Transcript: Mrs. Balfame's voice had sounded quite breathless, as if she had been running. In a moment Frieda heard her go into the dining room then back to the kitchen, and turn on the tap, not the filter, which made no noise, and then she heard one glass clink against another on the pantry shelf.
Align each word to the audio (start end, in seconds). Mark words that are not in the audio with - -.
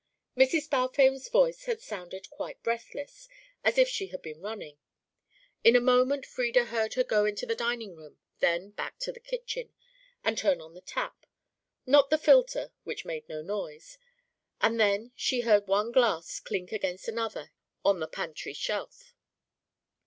Mrs. 0.35 0.67
Balfame's 0.67 1.29
voice 1.29 1.65
had 1.65 1.79
sounded 1.79 2.27
quite 2.31 2.63
breathless, 2.63 3.29
as 3.63 3.77
if 3.77 3.87
she 3.87 4.07
had 4.07 4.23
been 4.23 4.41
running. 4.41 4.79
In 5.63 5.75
a 5.75 5.79
moment 5.79 6.25
Frieda 6.25 6.65
heard 6.65 6.95
her 6.95 7.03
go 7.03 7.25
into 7.25 7.45
the 7.45 7.53
dining 7.53 7.95
room 7.95 8.17
then 8.39 8.71
back 8.71 8.97
to 9.01 9.11
the 9.11 9.19
kitchen, 9.19 9.71
and 10.23 10.35
turn 10.39 10.59
on 10.59 10.73
the 10.73 10.81
tap, 10.81 11.27
not 11.85 12.09
the 12.09 12.17
filter, 12.17 12.71
which 12.83 13.05
made 13.05 13.29
no 13.29 13.43
noise, 13.43 13.99
and 14.59 14.79
then 14.79 15.11
she 15.15 15.41
heard 15.41 15.67
one 15.67 15.91
glass 15.91 16.39
clink 16.39 16.71
against 16.71 17.07
another 17.07 17.51
on 17.85 17.99
the 17.99 18.07
pantry 18.07 18.53
shelf. 18.53 19.13